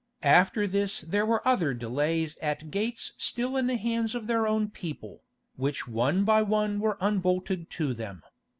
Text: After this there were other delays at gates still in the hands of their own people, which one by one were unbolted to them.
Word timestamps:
After 0.23 0.65
this 0.65 1.01
there 1.01 1.27
were 1.27 1.47
other 1.47 1.75
delays 1.75 2.35
at 2.41 2.71
gates 2.71 3.11
still 3.19 3.55
in 3.55 3.67
the 3.67 3.77
hands 3.77 4.15
of 4.15 4.25
their 4.25 4.47
own 4.47 4.67
people, 4.71 5.21
which 5.57 5.87
one 5.87 6.23
by 6.25 6.41
one 6.41 6.79
were 6.79 6.97
unbolted 6.99 7.69
to 7.69 7.93
them. 7.93 8.23